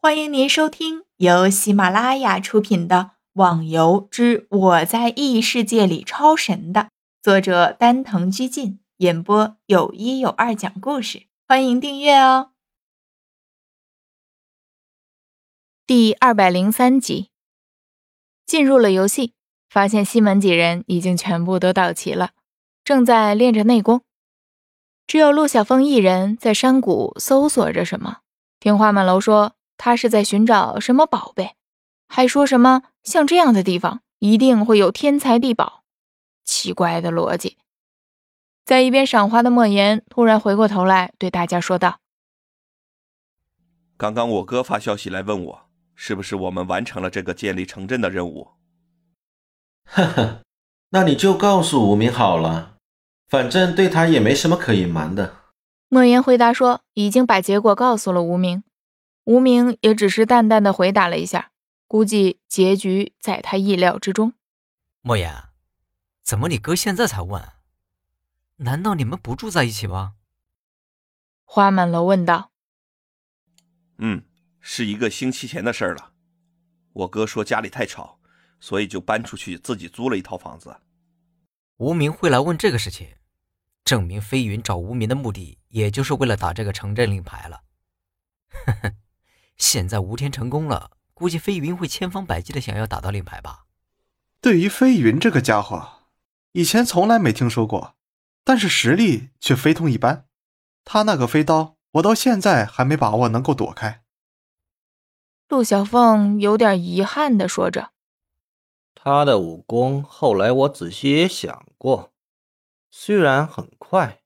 [0.00, 2.96] 欢迎您收听由喜马拉雅出品的
[3.32, 6.90] 《网游之我在异世界里超神》的
[7.20, 11.26] 作者丹藤居进演播，有一有二讲故事。
[11.48, 12.52] 欢迎订阅哦。
[15.84, 17.30] 第二百零三集，
[18.46, 19.34] 进入了游戏，
[19.68, 22.30] 发现西门几人已经全部都到齐了，
[22.84, 24.02] 正在练着内功，
[25.08, 28.18] 只有陆小凤一人在山谷搜索着什么。
[28.60, 29.57] 听花满楼说。
[29.78, 31.54] 他是在寻找什么宝贝，
[32.08, 35.84] 还说什么像这样的地方一定会有天才地宝，
[36.44, 37.56] 奇怪的逻辑。
[38.66, 42.00] 在一边赏花的莫言突然回过头来对大家说道
[43.96, 48.48] ：“刚刚我哥发消息来问我，是不是我们完成了这个建立城镇的任务？”
[49.88, 50.42] 呵呵，
[50.90, 52.76] 那你就告诉无名好了，
[53.28, 55.36] 反正对他也没什么可隐瞒的。
[55.88, 58.62] 莫言回答说：“已经把结果告诉了无名。”
[59.28, 61.52] 无名也只是淡淡的回答了一下，
[61.86, 64.32] 估计结局在他意料之中。
[65.02, 65.50] 莫言，
[66.22, 67.46] 怎么你哥现在才问？
[68.56, 70.14] 难道你们不住在一起吗？
[71.44, 72.52] 花满楼问道。
[73.98, 74.24] 嗯，
[74.60, 76.14] 是一个星期前的事了。
[76.94, 78.18] 我哥说家里太吵，
[78.58, 80.74] 所以就搬出去自己租了一套房子。
[81.76, 83.16] 无名会来问这个事情，
[83.84, 87.60] 证明飞云找无名的目的，也就是为了打这个城镇令牌了。
[88.48, 88.94] 呵呵。
[89.58, 93.66] 现在吴天成功了，估计飞云会千方百计的想要打到令牌吧。
[94.40, 96.04] 对于飞云这个家伙，
[96.52, 97.96] 以前从来没听说过，
[98.44, 100.26] 但是实力却非同一般。
[100.84, 104.02] 他那个飞刀，我到现在还没把握能够躲开。
[105.48, 107.90] 陆小凤有点遗憾的说着
[108.94, 112.12] ：“他的武功，后来我仔细也想过，
[112.90, 114.22] 虽然很快，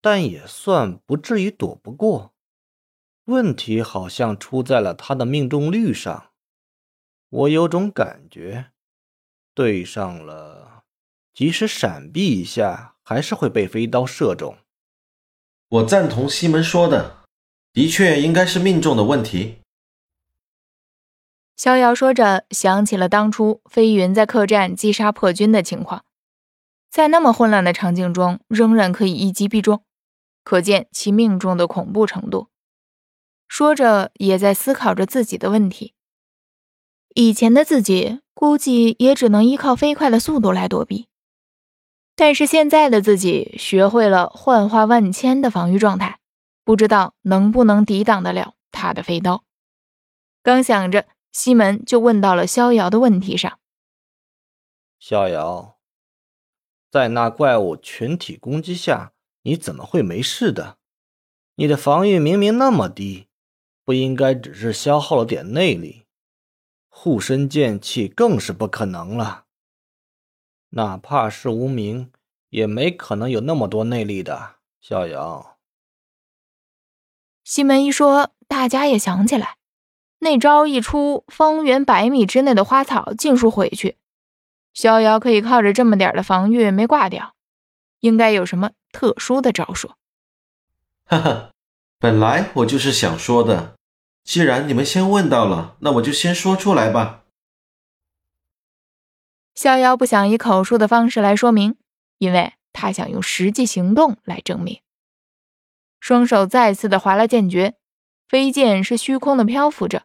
[0.00, 2.34] 但也算不至于躲不过。”
[3.28, 6.30] 问题好像出在了他的命中率上，
[7.28, 8.70] 我有种感觉，
[9.52, 10.84] 对上了，
[11.34, 14.56] 即使闪避一下，还是会被飞刀射中。
[15.68, 17.18] 我赞同西门说的，
[17.74, 19.58] 的确应该是命中的问题。
[21.54, 26.02] 逍遥说着，想起了当初飞云在客栈击杀破军的情况，
[26.88, 29.84] 在那么混乱的场景中，仍然可以一击必中，
[30.42, 32.48] 可见其命中的恐怖程度。
[33.48, 35.94] 说着，也在思考着自己的问题。
[37.14, 41.08] 以前的自己估计也只能依靠飞快的速度来躲避，
[42.14, 46.20] 但是现在的自己学会了幻化万千的防御状态，
[46.62, 49.42] 不知道能不能抵挡得了他的飞刀。
[50.42, 53.58] 刚想着，西门就问到了逍遥的问题上
[55.00, 55.78] ：“逍遥，
[56.90, 60.76] 在那怪物群体攻击下，你怎么会没事的？
[61.56, 63.26] 你的防御明明那么低。”
[63.88, 66.04] 不应该只是消耗了点内力，
[66.90, 69.46] 护身剑气更是不可能了。
[70.72, 72.12] 哪怕是无名，
[72.50, 74.56] 也没可能有那么多内力的。
[74.82, 75.56] 逍遥，
[77.42, 79.56] 西门一说，大家也想起来，
[80.18, 83.96] 那招一出，方圆百米之内的花草尽数毁去。
[84.74, 87.34] 逍遥可以靠着这么点的防御没挂掉，
[88.00, 89.92] 应该有什么特殊的招数。
[91.06, 91.52] 哈哈，
[91.98, 93.77] 本来我就是想说的。
[94.28, 97.24] 既然你们先问到了，那我就先说出来吧。
[99.54, 101.78] 逍遥不想以口述的方式来说明，
[102.18, 104.82] 因为他想用实际行动来证明。
[105.98, 107.76] 双手再次的划了剑诀，
[108.28, 110.02] 飞剑是虚空的漂浮着，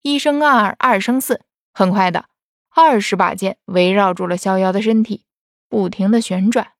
[0.00, 1.42] 一升二，二升四，
[1.74, 2.30] 很快的，
[2.74, 5.26] 二十把剑围绕住了逍遥的身体，
[5.68, 6.72] 不停的旋转。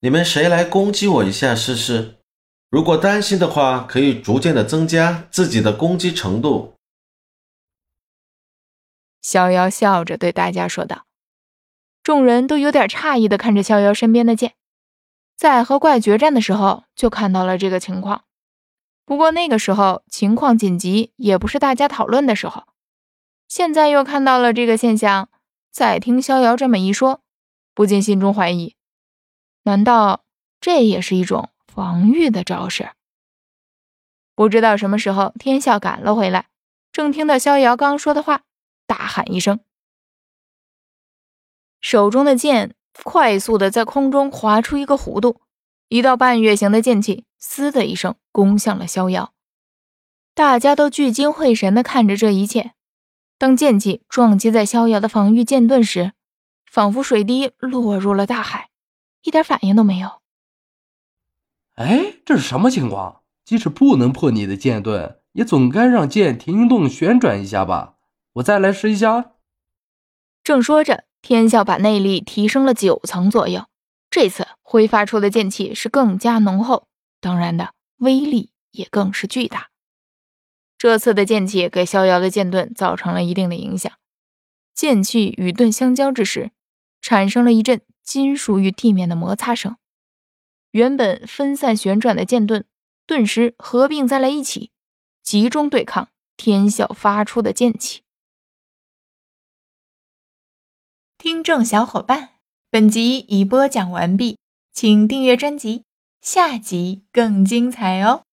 [0.00, 2.17] 你们谁来攻击我一下试试？
[2.70, 6.74] 如果担心的话，可以逐渐的增加自己的攻击程度。
[9.22, 11.06] 逍遥笑着对大家说道。
[12.02, 14.54] 众人都有点诧异的看着逍遥身边的剑，
[15.36, 18.24] 在和怪决战的时候就看到了这个情况，
[19.04, 22.64] 不过那个时候情况紧急，也不是大家讨论的时候。
[23.46, 25.28] 现在又看到了这个现象，
[25.70, 27.20] 再听逍遥这么一说，
[27.74, 28.74] 不禁心中怀疑：
[29.64, 30.24] 难道
[30.60, 31.50] 这也是一种？
[31.78, 32.90] 防御的招式，
[34.34, 36.48] 不知道什么时候天笑赶了回来，
[36.90, 38.42] 正听到逍遥刚说的话，
[38.84, 39.60] 大喊一声，
[41.80, 45.40] 手中的剑快速的在空中划出一个弧度，
[45.86, 49.32] 一道半月形的剑气“嘶”的一声攻向了逍遥。
[50.34, 52.72] 大家都聚精会神的看着这一切。
[53.38, 56.12] 当剑气撞击在逍遥的防御剑盾时，
[56.68, 58.70] 仿佛水滴落入了大海，
[59.22, 60.20] 一点反应都没有。
[61.78, 63.22] 哎，这是什么情况？
[63.44, 67.94] 即使不能破你的剑盾，也总该让剑停动旋转一下吧？
[68.34, 69.32] 我再来试一下。
[70.42, 73.66] 正说着，天啸把内力提升了九层左右，
[74.10, 76.88] 这次挥发出的剑气是更加浓厚，
[77.20, 79.68] 当然的，威力也更是巨大。
[80.76, 83.92] 这次的剑气给逍遥的剑盾造成了一定的影响，
[84.74, 86.50] 剑气与盾相交之时，
[87.00, 89.76] 产生了一阵金属与地面的摩擦声。
[90.72, 92.64] 原本分散旋转的剑盾，
[93.06, 94.70] 顿时合并在了一起，
[95.22, 98.02] 集中对抗天啸发出的剑气。
[101.16, 102.34] 听众小伙伴，
[102.70, 104.38] 本集已播讲完毕，
[104.72, 105.84] 请订阅专辑，
[106.20, 108.27] 下集更精彩哦。